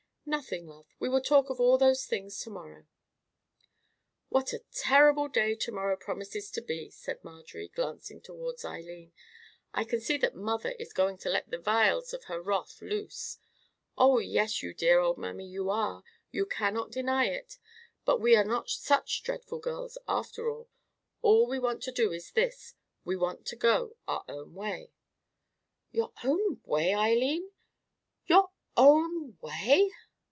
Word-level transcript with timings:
"Nothing, 0.23 0.65
love; 0.65 0.87
we 0.97 1.09
will 1.09 1.19
talk 1.19 1.49
of 1.49 1.59
all 1.59 1.77
those 1.77 2.05
things 2.05 2.39
to 2.39 2.49
morrow." 2.49 2.85
"What 4.29 4.53
a 4.53 4.63
terrible 4.71 5.27
day 5.27 5.55
to 5.55 5.73
morrow 5.73 5.97
promises 5.97 6.49
to 6.51 6.61
be," 6.61 6.89
said 6.89 7.21
Marjorie, 7.21 7.67
glancing 7.67 8.21
towards 8.21 8.63
Eileen. 8.63 9.11
"I 9.73 9.83
can 9.83 9.99
see 9.99 10.15
that 10.19 10.33
mother 10.33 10.71
is 10.79 10.93
going 10.93 11.17
to 11.19 11.29
let 11.29 11.49
the 11.49 11.57
vials 11.57 12.13
of 12.13 12.25
her 12.25 12.41
wrath 12.41 12.81
loose. 12.81 13.39
Oh 13.97 14.19
yes, 14.19 14.63
you 14.63 14.73
dear 14.73 14.99
old 14.99 15.17
mammy, 15.17 15.45
you 15.47 15.69
are—you 15.69 16.45
cannot 16.45 16.91
deny 16.91 17.25
it. 17.25 17.57
But 18.05 18.21
we 18.21 18.37
are 18.37 18.45
not 18.45 18.69
such 18.69 19.23
dreadful 19.23 19.59
girls 19.59 19.97
after 20.07 20.49
all. 20.49 20.69
All 21.21 21.45
we 21.45 21.59
want 21.59 21.83
to 21.83 21.91
do 21.91 22.13
is 22.13 22.31
this: 22.31 22.73
we 23.03 23.17
want 23.17 23.45
to 23.47 23.57
go 23.57 23.97
our 24.07 24.23
own 24.29 24.53
way." 24.53 24.93
"Your 25.91 26.13
own 26.23 26.61
way, 26.63 26.93
Eileen—your 26.93 28.49
own 28.77 29.37
way?" 29.41 29.91